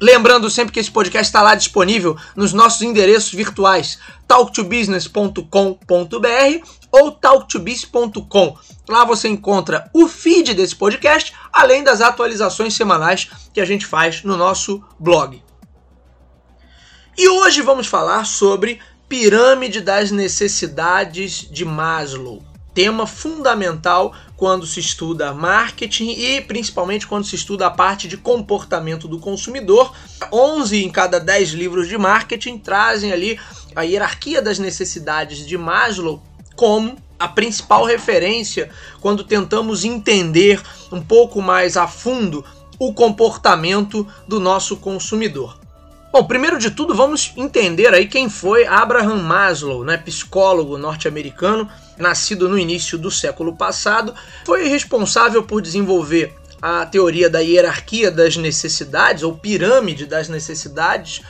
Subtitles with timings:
[0.00, 8.58] Lembrando sempre que esse podcast está lá disponível nos nossos endereços virtuais talktobusiness.com.br ou talktobiz.com.
[8.88, 14.22] Lá você encontra o feed desse podcast, além das atualizações semanais que a gente faz
[14.22, 15.42] no nosso blog.
[17.16, 18.78] E hoje vamos falar sobre
[19.08, 22.42] pirâmide das necessidades de Maslow
[22.76, 29.08] tema fundamental quando se estuda marketing e principalmente quando se estuda a parte de comportamento
[29.08, 29.92] do consumidor.
[30.32, 33.40] 11 em cada 10 livros de marketing trazem ali
[33.74, 36.22] a hierarquia das necessidades de Maslow
[36.54, 38.70] como a principal referência
[39.00, 40.60] quando tentamos entender
[40.92, 42.44] um pouco mais a fundo
[42.78, 45.58] o comportamento do nosso consumidor.
[46.12, 51.68] Bom, primeiro de tudo, vamos entender aí quem foi Abraham Maslow, né, psicólogo norte-americano,
[51.98, 58.36] nascido no início do século passado, foi responsável por desenvolver a teoria da hierarquia das
[58.36, 61.22] necessidades, ou pirâmide das necessidades,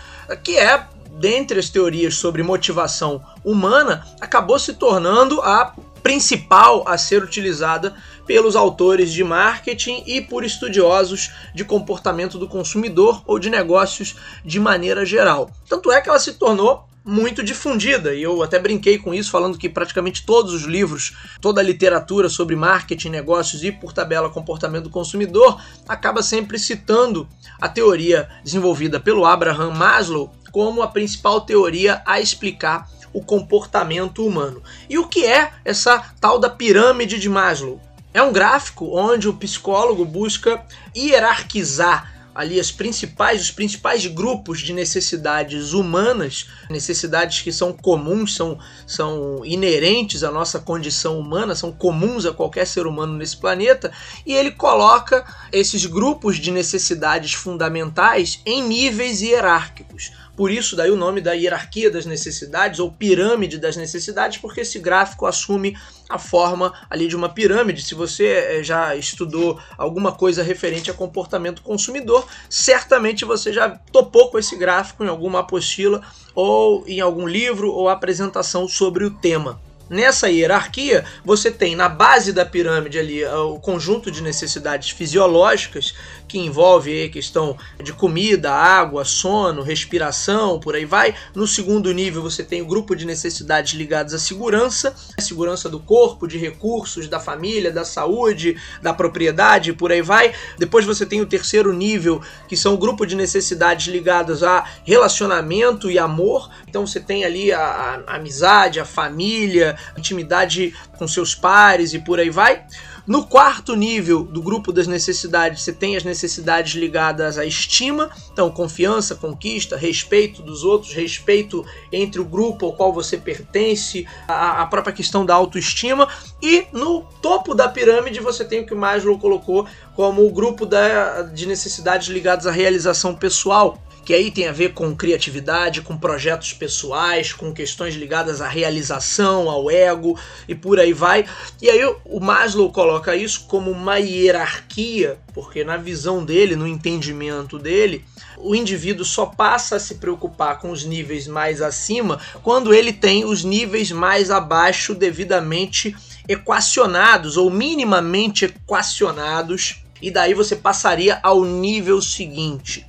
[0.42, 0.86] que é,
[1.18, 8.54] dentre as teorias sobre motivação humana, acabou se tornando a principal a ser utilizada pelos
[8.54, 15.04] autores de marketing e por estudiosos de comportamento do consumidor ou de negócios de maneira
[15.04, 15.50] geral.
[15.68, 19.56] Tanto é que ela se tornou muito difundida e eu até brinquei com isso falando
[19.56, 24.84] que praticamente todos os livros, toda a literatura sobre marketing, negócios e por tabela comportamento
[24.84, 27.28] do consumidor acaba sempre citando
[27.60, 34.60] a teoria desenvolvida pelo Abraham Maslow como a principal teoria a explicar o comportamento humano.
[34.90, 37.80] E o que é essa tal da pirâmide de Maslow?
[38.12, 40.64] É um gráfico onde o psicólogo busca
[40.96, 48.58] hierarquizar ali as principais, os principais grupos de necessidades humanas, necessidades que são comuns, são,
[48.86, 53.90] são inerentes à nossa condição humana, são comuns a qualquer ser humano nesse planeta,
[54.26, 60.12] e ele coloca esses grupos de necessidades fundamentais em níveis hierárquicos.
[60.36, 64.78] Por isso, daí o nome da hierarquia das necessidades ou pirâmide das necessidades, porque esse
[64.78, 65.76] gráfico assume
[66.08, 67.82] a forma ali de uma pirâmide.
[67.82, 74.30] Se você eh, já estudou alguma coisa referente a comportamento consumidor, certamente você já topou
[74.30, 76.02] com esse gráfico em alguma apostila
[76.34, 79.58] ou em algum livro ou apresentação sobre o tema.
[79.88, 85.94] Nessa hierarquia, você tem na base da pirâmide ali eh, o conjunto de necessidades fisiológicas,
[86.26, 91.14] que envolve a questão de comida, água, sono, respiração, por aí vai.
[91.34, 96.26] No segundo nível, você tem o grupo de necessidades ligadas à segurança, segurança do corpo,
[96.26, 100.34] de recursos, da família, da saúde, da propriedade, por aí vai.
[100.58, 105.88] Depois você tem o terceiro nível, que são o grupo de necessidades ligadas a relacionamento
[105.88, 106.50] e amor.
[106.68, 112.18] Então você tem ali a, a amizade, a família, intimidade com seus pares e por
[112.18, 112.64] aí vai.
[113.06, 118.50] No quarto nível do grupo das necessidades, você tem as necessidades ligadas à estima, então
[118.50, 124.66] confiança, conquista, respeito dos outros, respeito entre o grupo ao qual você pertence, a, a
[124.66, 126.08] própria questão da autoestima.
[126.42, 131.22] E no topo da pirâmide você tem o que Maslow colocou como o grupo da,
[131.22, 136.52] de necessidades ligadas à realização pessoal, que aí tem a ver com criatividade, com projetos
[136.52, 140.16] pessoais, com questões ligadas à realização, ao ego
[140.46, 141.26] e por aí vai.
[141.60, 147.58] E aí o Maslow coloca isso como uma hierarquia, porque na visão dele, no entendimento
[147.58, 148.04] dele,
[148.38, 153.24] o indivíduo só passa a se preocupar com os níveis mais acima quando ele tem
[153.24, 155.96] os níveis mais abaixo devidamente
[156.28, 162.86] equacionados ou minimamente equacionados, e daí você passaria ao nível seguinte.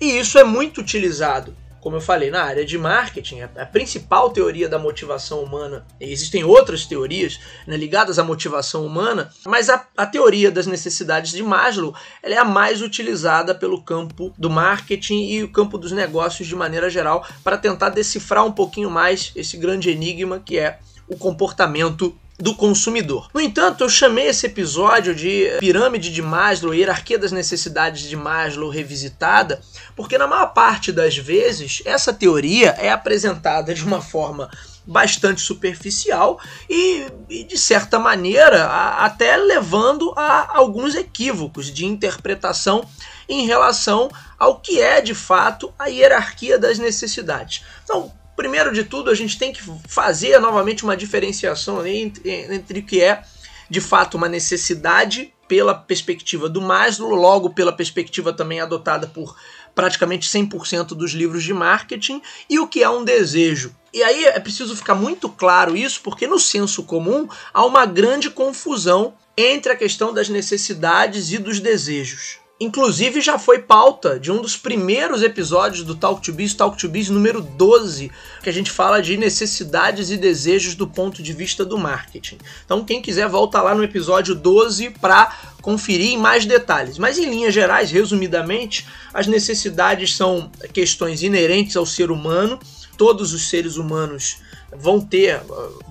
[0.00, 4.68] E isso é muito utilizado, como eu falei, na área de marketing, a principal teoria
[4.68, 5.86] da motivação humana.
[6.00, 11.42] Existem outras teorias né, ligadas à motivação humana, mas a, a teoria das necessidades de
[11.42, 16.46] Maslow ela é a mais utilizada pelo campo do marketing e o campo dos negócios
[16.46, 20.78] de maneira geral para tentar decifrar um pouquinho mais esse grande enigma que é
[21.08, 23.28] o comportamento do consumidor.
[23.34, 28.70] No entanto, eu chamei esse episódio de Pirâmide de Maslow, Hierarquia das Necessidades de Maslow
[28.70, 29.60] revisitada,
[29.96, 34.48] porque na maior parte das vezes essa teoria é apresentada de uma forma
[34.86, 36.40] bastante superficial
[36.70, 42.88] e, e de certa maneira, a, até levando a alguns equívocos de interpretação
[43.28, 44.08] em relação
[44.38, 47.64] ao que é de fato a hierarquia das necessidades.
[47.84, 52.82] Então, primeiro de tudo, a gente tem que fazer novamente uma diferenciação entre, entre o
[52.84, 53.24] que é
[53.68, 59.36] de fato uma necessidade pela perspectiva do Maslow, logo pela perspectiva também adotada por
[59.74, 63.74] praticamente 100% dos livros de marketing, e o que é um desejo.
[63.92, 68.30] E aí é preciso ficar muito claro isso, porque no senso comum há uma grande
[68.30, 72.38] confusão entre a questão das necessidades e dos desejos.
[72.60, 76.88] Inclusive já foi pauta de um dos primeiros episódios do Talk to Biz, Talk to
[76.88, 78.10] Biz número 12,
[78.42, 82.36] que a gente fala de necessidades e desejos do ponto de vista do marketing.
[82.64, 85.32] Então quem quiser volta lá no episódio 12 para
[85.62, 86.98] conferir em mais detalhes.
[86.98, 88.84] Mas em linhas gerais, resumidamente,
[89.14, 92.58] as necessidades são questões inerentes ao ser humano.
[92.96, 94.38] Todos os seres humanos
[94.76, 95.40] vão ter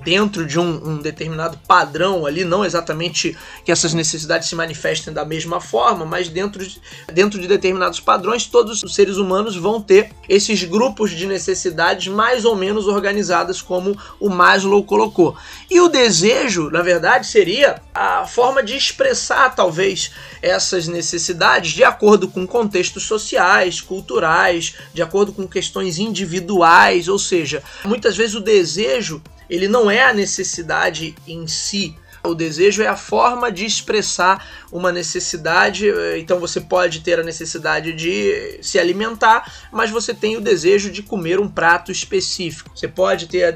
[0.03, 3.35] dentro de um, um, determinado padrão ali, não exatamente
[3.65, 6.79] que essas necessidades se manifestem da mesma forma, mas dentro de,
[7.11, 12.45] dentro de determinados padrões, todos os seres humanos vão ter esses grupos de necessidades mais
[12.45, 15.35] ou menos organizadas, como o Maslow colocou.
[15.69, 22.27] E o desejo, na verdade, seria a forma de expressar, talvez, essas necessidades de acordo
[22.27, 28.66] com contextos sociais, culturais, de acordo com questões individuais, ou seja, muitas vezes o desejo
[28.67, 34.45] desejo, ele não é a necessidade em si, o desejo é a forma de expressar
[34.71, 35.85] uma necessidade.
[36.17, 41.01] Então você pode ter a necessidade de se alimentar, mas você tem o desejo de
[41.01, 42.71] comer um prato específico.
[42.75, 43.53] Você pode ter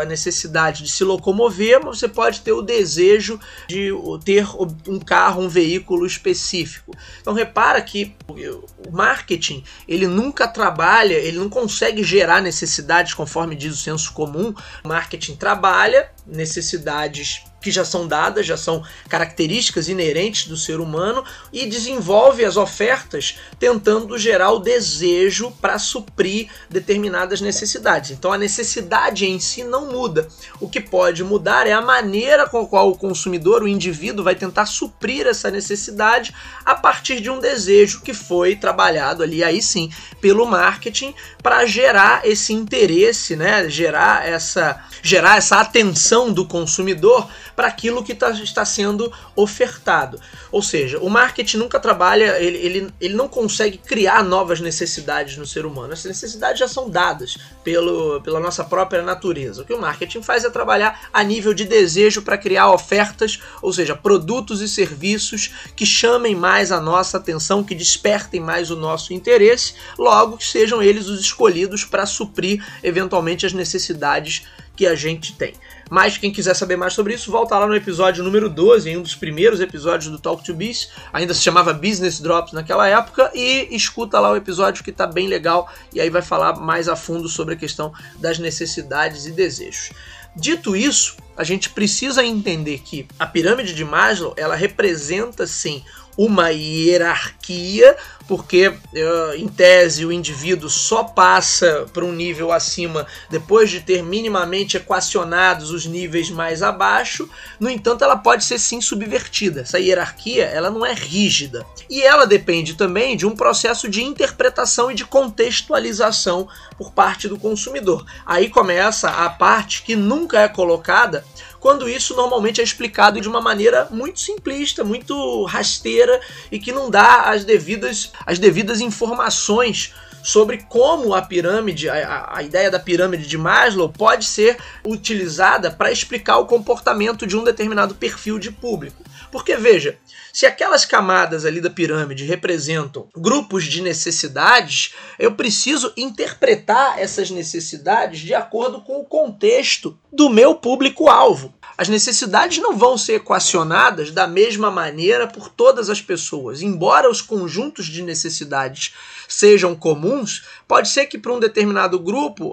[0.00, 3.38] a necessidade de se locomover, mas você pode ter o desejo
[3.68, 3.90] de
[4.24, 4.46] ter
[4.88, 6.92] um carro, um veículo específico.
[7.20, 13.74] Então repara que o marketing ele nunca trabalha, ele não consegue gerar necessidades conforme diz
[13.74, 14.54] o senso comum.
[14.82, 21.24] O marketing trabalha necessidades que já são dadas, já são características inerentes do ser humano
[21.50, 28.10] e desenvolve as ofertas tentando gerar o desejo para suprir determinadas necessidades.
[28.10, 30.28] Então a necessidade em si não muda.
[30.60, 34.34] O que pode mudar é a maneira com a qual o consumidor, o indivíduo, vai
[34.34, 36.34] tentar suprir essa necessidade
[36.66, 39.90] a partir de um desejo que foi trabalhado ali aí sim
[40.20, 43.70] pelo marketing para gerar esse interesse, né?
[43.70, 50.20] Gerar essa gerar essa atenção do consumidor para aquilo que tá, está sendo ofertado.
[50.50, 55.46] Ou seja, o marketing nunca trabalha, ele, ele, ele não consegue criar novas necessidades no
[55.46, 55.92] ser humano.
[55.92, 59.62] Essas necessidades já são dadas pelo, pela nossa própria natureza.
[59.62, 63.72] O que o marketing faz é trabalhar a nível de desejo para criar ofertas, ou
[63.72, 69.12] seja, produtos e serviços que chamem mais a nossa atenção, que despertem mais o nosso
[69.12, 75.34] interesse, logo que sejam eles os escolhidos para suprir eventualmente as necessidades que a gente
[75.34, 75.54] tem.
[75.90, 79.02] Mas quem quiser saber mais sobre isso, volta lá no episódio número 12, em um
[79.02, 83.68] dos primeiros episódios do Talk to Biz, ainda se chamava Business Drops naquela época, e
[83.70, 87.28] escuta lá o episódio que está bem legal e aí vai falar mais a fundo
[87.28, 89.90] sobre a questão das necessidades e desejos.
[90.36, 95.84] Dito isso, a gente precisa entender que a pirâmide de Maslow, ela representa sim
[96.16, 103.70] uma hierarquia, porque uh, em tese o indivíduo só passa para um nível acima depois
[103.70, 107.28] de ter minimamente equacionados os níveis mais abaixo.
[107.60, 109.62] No entanto, ela pode ser sim subvertida.
[109.62, 114.90] Essa hierarquia ela não é rígida e ela depende também de um processo de interpretação
[114.90, 118.06] e de contextualização por parte do consumidor.
[118.24, 121.24] Aí começa a parte que nunca é colocada
[121.64, 126.20] quando isso normalmente é explicado de uma maneira muito simplista, muito rasteira
[126.52, 132.42] e que não dá as devidas, as devidas informações sobre como a pirâmide, a, a,
[132.42, 137.94] ideia da pirâmide de Maslow pode ser utilizada para explicar o comportamento de um determinado
[137.94, 139.02] perfil de público.
[139.32, 139.96] Porque veja,
[140.34, 148.18] se aquelas camadas ali da pirâmide representam grupos de necessidades, eu preciso interpretar essas necessidades
[148.18, 151.54] de acordo com o contexto do meu público-alvo.
[151.76, 156.62] As necessidades não vão ser equacionadas da mesma maneira por todas as pessoas.
[156.62, 158.94] Embora os conjuntos de necessidades
[159.28, 162.52] sejam comuns, pode ser que para um determinado grupo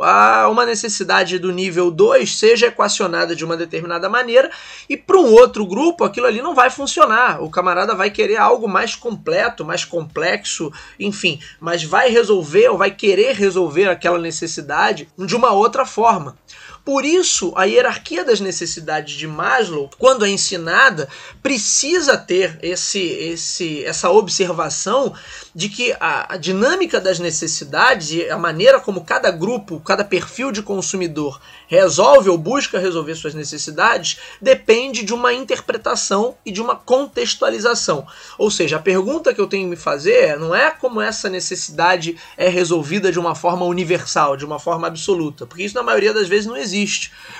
[0.49, 4.51] uma necessidade do nível 2 seja equacionada de uma determinada maneira
[4.89, 7.43] e para um outro grupo aquilo ali não vai funcionar.
[7.43, 12.91] O camarada vai querer algo mais completo, mais complexo, enfim, mas vai resolver ou vai
[12.91, 16.37] querer resolver aquela necessidade de uma outra forma.
[16.83, 21.07] Por isso, a hierarquia das necessidades de Maslow, quando é ensinada,
[21.41, 25.13] precisa ter esse, esse, essa observação
[25.53, 30.51] de que a, a dinâmica das necessidades e a maneira como cada grupo, cada perfil
[30.51, 36.75] de consumidor resolve ou busca resolver suas necessidades depende de uma interpretação e de uma
[36.75, 38.07] contextualização.
[38.37, 41.29] Ou seja, a pergunta que eu tenho que me fazer é, não é como essa
[41.29, 46.13] necessidade é resolvida de uma forma universal, de uma forma absoluta, porque isso na maioria
[46.13, 46.70] das vezes não existe.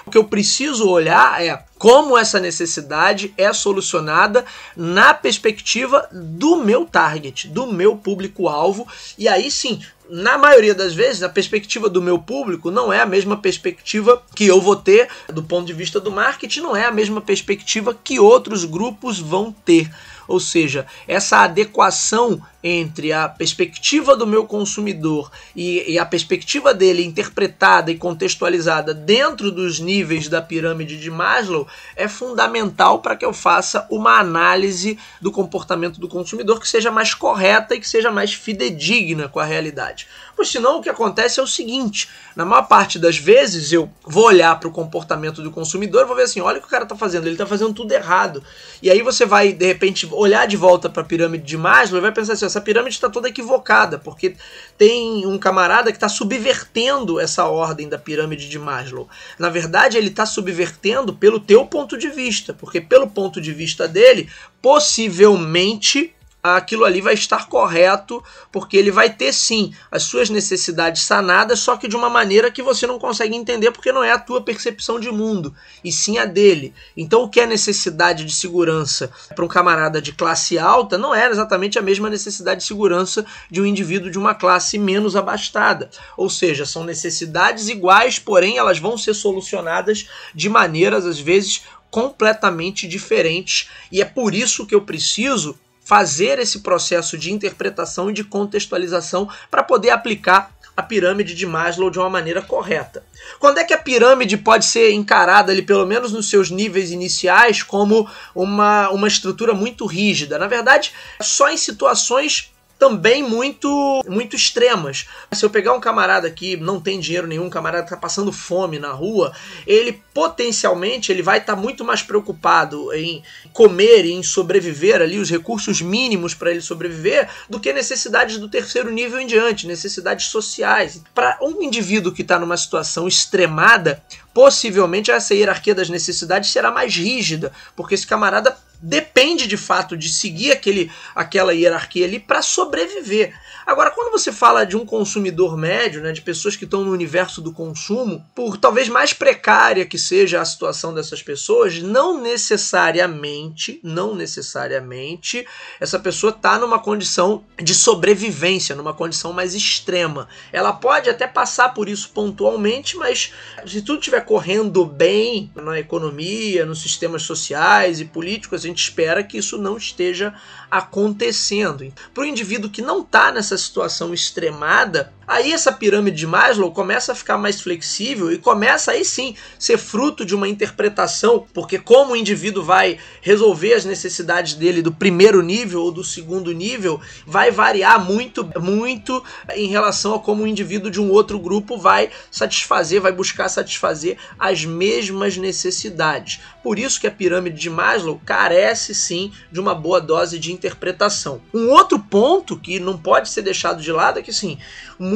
[0.05, 4.45] O que eu preciso olhar é como essa necessidade é solucionada
[4.75, 11.23] na perspectiva do meu target, do meu público-alvo, e aí sim na maioria das vezes,
[11.23, 15.41] a perspectiva do meu público não é a mesma perspectiva que eu vou ter do
[15.41, 19.89] ponto de vista do marketing, não é a mesma perspectiva que outros grupos vão ter.
[20.31, 27.03] Ou seja, essa adequação entre a perspectiva do meu consumidor e, e, a perspectiva dele
[27.03, 33.33] interpretada e contextualizada dentro dos níveis da pirâmide de Maslow é fundamental para que eu
[33.33, 38.33] faça uma análise do comportamento do consumidor que seja mais correta e que seja mais
[38.33, 40.07] fidedigna com a realidade.
[40.41, 44.25] Pois senão o que acontece é o seguinte: na maior parte das vezes eu vou
[44.25, 46.95] olhar para o comportamento do consumidor vou ver assim: olha o que o cara está
[46.95, 48.43] fazendo, ele está fazendo tudo errado.
[48.81, 52.01] E aí você vai, de repente, olhar de volta para a pirâmide de Maslow e
[52.01, 54.35] vai pensar assim: essa pirâmide está toda equivocada, porque
[54.79, 59.07] tem um camarada que está subvertendo essa ordem da pirâmide de Maslow.
[59.37, 63.87] Na verdade, ele está subvertendo pelo teu ponto de vista, porque pelo ponto de vista
[63.87, 64.27] dele,
[64.59, 71.59] possivelmente aquilo ali vai estar correto, porque ele vai ter sim as suas necessidades sanadas,
[71.59, 74.41] só que de uma maneira que você não consegue entender porque não é a tua
[74.41, 76.73] percepção de mundo, e sim a dele.
[76.97, 81.29] Então, o que é necessidade de segurança para um camarada de classe alta não é
[81.29, 85.89] exatamente a mesma necessidade de segurança de um indivíduo de uma classe menos abastada.
[86.17, 92.87] Ou seja, são necessidades iguais, porém elas vão ser solucionadas de maneiras às vezes completamente
[92.87, 98.23] diferentes, e é por isso que eu preciso fazer esse processo de interpretação e de
[98.23, 103.03] contextualização para poder aplicar a pirâmide de Maslow de uma maneira correta.
[103.39, 107.61] Quando é que a pirâmide pode ser encarada ali, pelo menos nos seus níveis iniciais,
[107.61, 110.39] como uma, uma estrutura muito rígida?
[110.39, 112.50] Na verdade, só em situações
[112.81, 115.05] também muito muito extremas.
[115.31, 118.33] Se eu pegar um camarada que não tem dinheiro nenhum, um camarada que está passando
[118.33, 119.31] fome na rua,
[119.67, 123.21] ele potencialmente ele vai estar tá muito mais preocupado em
[123.53, 128.49] comer e em sobreviver ali, os recursos mínimos para ele sobreviver, do que necessidades do
[128.49, 131.03] terceiro nível em diante, necessidades sociais.
[131.13, 136.95] Para um indivíduo que está numa situação extremada, possivelmente essa hierarquia das necessidades será mais
[136.95, 143.33] rígida, porque esse camarada depende de fato de seguir aquele, aquela hierarquia ali para sobreviver.
[143.65, 147.41] Agora, quando você fala de um consumidor médio, né, de pessoas que estão no universo
[147.41, 154.15] do consumo, por talvez mais precária que seja a situação dessas pessoas, não necessariamente, não
[154.15, 155.45] necessariamente,
[155.79, 160.27] essa pessoa está numa condição de sobrevivência, numa condição mais extrema.
[160.51, 163.31] Ela pode até passar por isso pontualmente, mas
[163.65, 169.37] se tudo estiver correndo bem na economia, nos sistemas sociais e políticos, gente espera que
[169.37, 170.33] isso não esteja
[170.69, 171.91] acontecendo.
[172.13, 177.13] Para o indivíduo que não está nessa situação extremada, Aí essa pirâmide de Maslow começa
[177.13, 182.11] a ficar mais flexível e começa aí sim ser fruto de uma interpretação, porque como
[182.11, 187.49] o indivíduo vai resolver as necessidades dele do primeiro nível ou do segundo nível, vai
[187.49, 189.23] variar muito, muito
[189.55, 194.17] em relação a como o indivíduo de um outro grupo vai satisfazer, vai buscar satisfazer
[194.37, 196.41] as mesmas necessidades.
[196.61, 201.41] Por isso que a pirâmide de Maslow carece sim de uma boa dose de interpretação.
[201.53, 204.57] Um outro ponto que não pode ser deixado de lado é que sim,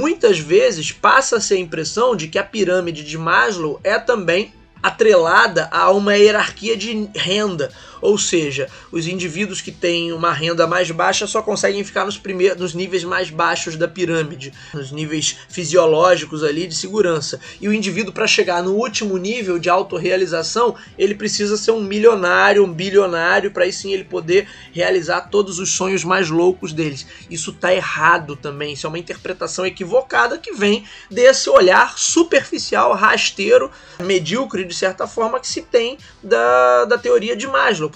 [0.06, 5.90] muitas vezes passa-se a impressão de que a pirâmide de Maslow é também atrelada a
[5.90, 7.72] uma hierarquia de renda,
[8.06, 12.60] ou seja, os indivíduos que têm uma renda mais baixa só conseguem ficar nos primeiros,
[12.60, 17.40] nos níveis mais baixos da pirâmide, nos níveis fisiológicos ali de segurança.
[17.60, 22.64] E o indivíduo para chegar no último nível de autorrealização, ele precisa ser um milionário,
[22.64, 27.08] um bilionário para aí sim ele poder realizar todos os sonhos mais loucos deles.
[27.30, 33.72] Isso está errado também, isso é uma interpretação equivocada que vem desse olhar superficial, rasteiro,
[34.00, 37.92] medíocre de certa forma que se tem da, da teoria de Maslow.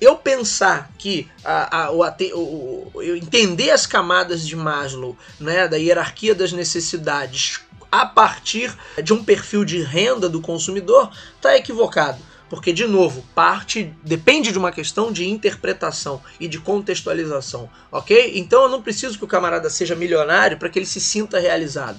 [0.00, 5.76] Eu pensar que a, a, o, o, eu entender as camadas de Maslow, né, da
[5.76, 7.60] hierarquia das necessidades,
[7.90, 12.18] a partir de um perfil de renda do consumidor, está equivocado.
[12.50, 18.32] Porque, de novo, parte depende de uma questão de interpretação e de contextualização, ok?
[18.36, 21.98] Então eu não preciso que o camarada seja milionário para que ele se sinta realizado.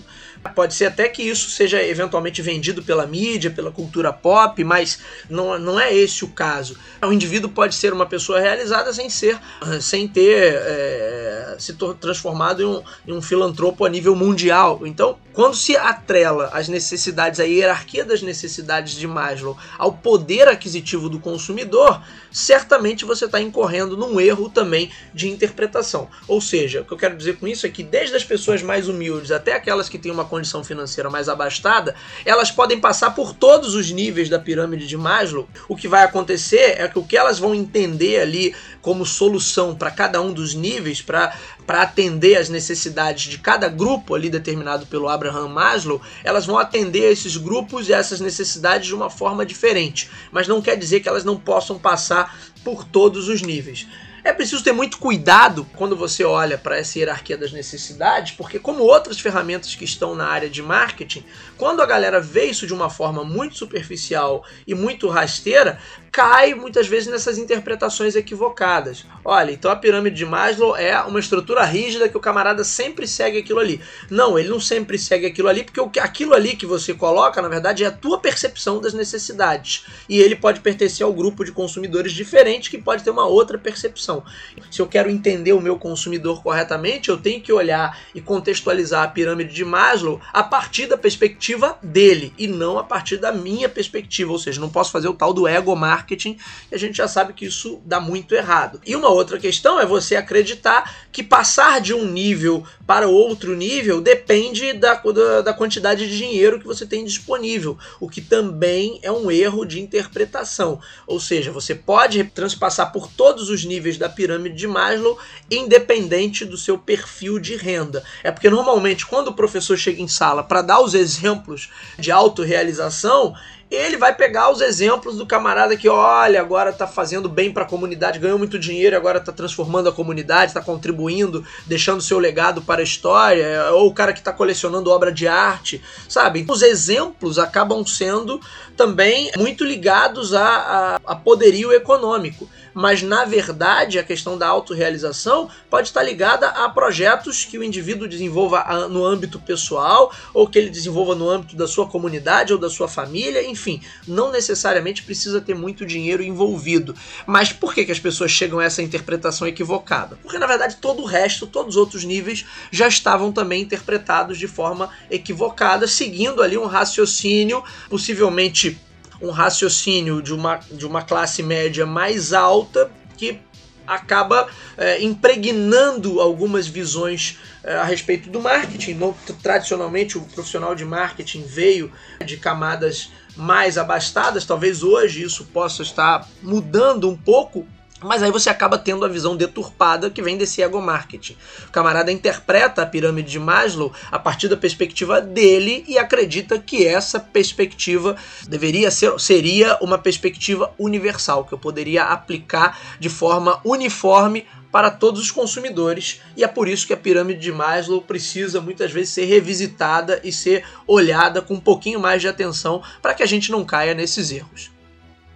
[0.53, 4.99] Pode ser até que isso seja eventualmente vendido pela mídia, pela cultura pop, mas
[5.29, 6.77] não, não é esse o caso.
[7.01, 9.39] O indivíduo pode ser uma pessoa realizada sem ser,
[9.81, 14.81] sem ter é, se transformado em um, em um filantropo a nível mundial.
[14.85, 21.09] Então, quando se atrela as necessidades, a hierarquia das necessidades de Maslow ao poder aquisitivo
[21.09, 26.07] do consumidor, certamente você está incorrendo num erro também de interpretação.
[26.27, 28.87] Ou seja, o que eu quero dizer com isso é que desde as pessoas mais
[28.87, 33.73] humildes até aquelas que têm uma condição financeira mais abastada, elas podem passar por todos
[33.73, 35.47] os níveis da pirâmide de Maslow.
[35.69, 39.89] O que vai acontecer é que o que elas vão entender ali como solução para
[39.89, 41.33] cada um dos níveis, para
[41.67, 47.37] atender as necessidades de cada grupo ali determinado pelo Abraham Maslow, elas vão atender esses
[47.37, 50.09] grupos e essas necessidades de uma forma diferente.
[50.33, 53.87] Mas não quer dizer que elas não possam passar por todos os níveis.
[54.25, 58.81] É preciso ter muito cuidado quando você olha para essa hierarquia das necessidades, porque, como
[58.81, 61.23] outras ferramentas que estão na área de marketing,
[61.55, 65.77] quando a galera vê isso de uma forma muito superficial e muito rasteira,
[66.15, 69.05] cai muitas vezes nessas interpretações equivocadas.
[69.25, 73.39] Olha, então a pirâmide de Maslow é uma estrutura rígida que o camarada sempre segue
[73.39, 73.81] aquilo ali.
[74.09, 77.83] Não, ele não sempre segue aquilo ali, porque aquilo ali que você coloca, na verdade,
[77.83, 79.87] é a tua percepção das necessidades.
[80.07, 84.23] E ele pode pertencer ao grupo de consumidores diferentes que pode ter uma outra percepção.
[84.71, 89.09] Se eu quero entender o meu consumidor corretamente, eu tenho que olhar e contextualizar a
[89.09, 94.31] pirâmide de Maslow a partir da perspectiva dele e não a partir da minha perspectiva.
[94.31, 96.37] Ou seja, não posso fazer o tal do ego marketing marketing,
[96.71, 98.79] e a gente já sabe que isso dá muito errado.
[98.85, 103.99] E uma outra questão é você acreditar que passar de um nível para outro nível
[103.99, 109.11] depende da, da, da quantidade de dinheiro que você tem disponível, o que também é
[109.11, 110.79] um erro de interpretação.
[111.07, 115.17] Ou seja, você pode transpassar por todos os níveis da pirâmide de Maslow,
[115.49, 118.03] independente do seu perfil de renda.
[118.23, 123.33] É porque normalmente quando o professor chega em sala para dar os exemplos de autorrealização,
[123.69, 127.67] ele vai pegar os exemplos do camarada que, olha, agora está fazendo bem para a
[127.67, 132.81] comunidade, ganhou muito dinheiro, agora está transformando a comunidade, está contribuindo, deixando seu legado para
[132.81, 136.45] a história, ou o cara que está colecionando obra de arte, sabe?
[136.47, 138.39] Os exemplos acabam sendo
[138.77, 145.49] também muito ligados a, a, a poderio econômico mas na verdade a questão da autorrealização
[145.69, 150.69] pode estar ligada a projetos que o indivíduo desenvolva no âmbito pessoal ou que ele
[150.69, 155.55] desenvolva no âmbito da sua comunidade ou da sua família, enfim, não necessariamente precisa ter
[155.55, 156.93] muito dinheiro envolvido.
[157.25, 160.19] Mas por que, que as pessoas chegam a essa interpretação equivocada?
[160.21, 164.47] Porque na verdade todo o resto, todos os outros níveis já estavam também interpretados de
[164.47, 168.77] forma equivocada, seguindo ali um raciocínio possivelmente
[169.21, 173.39] um raciocínio de uma, de uma classe média mais alta que
[173.87, 174.47] acaba
[174.77, 178.99] é, impregnando algumas visões é, a respeito do marketing.
[179.41, 181.91] tradicionalmente, o profissional de marketing veio
[182.25, 187.67] de camadas mais abastadas, talvez hoje isso possa estar mudando um pouco,
[188.01, 191.35] mas aí você acaba tendo a visão deturpada que vem desse ego marketing.
[191.67, 196.85] O camarada interpreta a pirâmide de Maslow a partir da perspectiva dele e acredita que
[196.85, 198.15] essa perspectiva
[198.47, 205.21] deveria ser seria uma perspectiva universal que eu poderia aplicar de forma uniforme para todos
[205.21, 209.23] os consumidores, e é por isso que a pirâmide de Maslow precisa muitas vezes ser
[209.23, 213.63] revisitada e ser olhada com um pouquinho mais de atenção para que a gente não
[213.63, 214.74] caia nesses erros.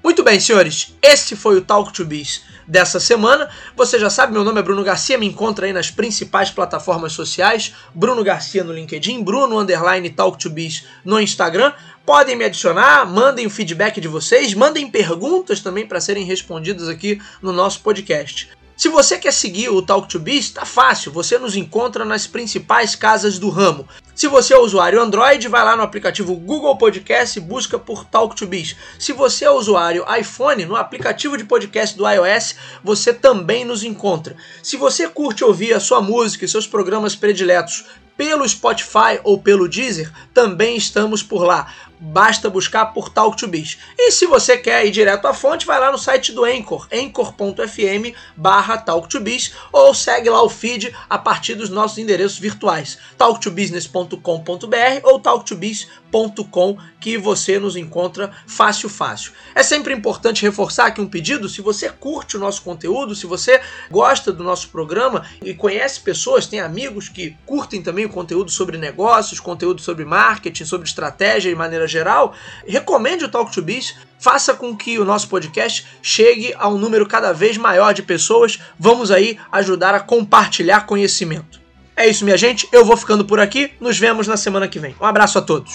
[0.01, 3.49] Muito bem, senhores, esse foi o Talk to Biz dessa semana.
[3.75, 7.73] Você já sabe, meu nome é Bruno Garcia, me encontra aí nas principais plataformas sociais,
[7.93, 11.73] Bruno Garcia no LinkedIn, Bruno Underline Talk to Biz no Instagram.
[12.05, 17.21] Podem me adicionar, mandem o feedback de vocês, mandem perguntas também para serem respondidas aqui
[17.41, 18.49] no nosso podcast.
[18.79, 22.95] Se você quer seguir o Talk to Biz, está fácil, você nos encontra nas principais
[22.95, 23.85] casas do ramo.
[24.15, 28.37] Se você é usuário Android, vai lá no aplicativo Google Podcast e busca por Talk
[28.37, 28.77] to Biz.
[28.97, 34.37] Se você é usuário iPhone, no aplicativo de podcast do iOS, você também nos encontra.
[34.63, 37.83] Se você curte ouvir a sua música e seus programas prediletos
[38.15, 43.77] pelo Spotify ou pelo Deezer, também estamos por lá basta buscar por Talk to Biz.
[43.97, 48.15] E se você quer ir direto à fonte, vai lá no site do Anchor, anchor.fm
[48.35, 55.19] barra talktobiz ou segue lá o feed a partir dos nossos endereços virtuais, talktobusiness.com.br ou
[55.19, 59.31] talktobiz.com que você nos encontra fácil fácil.
[59.53, 63.61] É sempre importante reforçar aqui um pedido, se você curte o nosso conteúdo, se você
[63.89, 68.77] gosta do nosso programa e conhece pessoas, tem amigos que curtem também o conteúdo sobre
[68.77, 72.33] negócios, conteúdo sobre marketing, sobre estratégia e maneira geral,
[72.67, 77.05] recomende o Talk to Biz, faça com que o nosso podcast chegue a um número
[77.05, 78.59] cada vez maior de pessoas.
[78.77, 81.59] Vamos aí ajudar a compartilhar conhecimento.
[81.95, 82.67] É isso, minha gente.
[82.71, 83.71] Eu vou ficando por aqui.
[83.79, 84.95] Nos vemos na semana que vem.
[85.01, 85.73] Um abraço a todos.